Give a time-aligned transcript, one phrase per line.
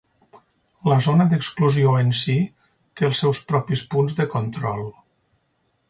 [0.91, 2.39] La zona d'exclusió en si
[2.95, 4.85] té els seus propis punts de control.